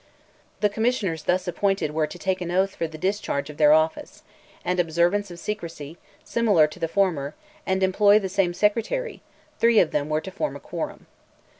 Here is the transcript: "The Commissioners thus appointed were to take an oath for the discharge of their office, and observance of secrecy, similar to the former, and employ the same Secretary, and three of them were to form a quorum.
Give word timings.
"The 0.61 0.69
Commissioners 0.69 1.25
thus 1.25 1.47
appointed 1.47 1.91
were 1.91 2.07
to 2.07 2.17
take 2.17 2.41
an 2.41 2.49
oath 2.49 2.75
for 2.75 2.87
the 2.87 2.97
discharge 2.97 3.51
of 3.51 3.57
their 3.57 3.71
office, 3.71 4.23
and 4.65 4.79
observance 4.79 5.29
of 5.29 5.37
secrecy, 5.37 5.95
similar 6.23 6.65
to 6.65 6.79
the 6.79 6.87
former, 6.87 7.35
and 7.67 7.83
employ 7.83 8.17
the 8.17 8.27
same 8.27 8.55
Secretary, 8.55 9.11
and 9.51 9.59
three 9.59 9.79
of 9.79 9.91
them 9.91 10.09
were 10.09 10.21
to 10.21 10.31
form 10.31 10.55
a 10.55 10.59
quorum. 10.59 11.05